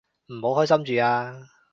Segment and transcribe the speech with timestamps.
[0.29, 1.45] 唔好開心住啊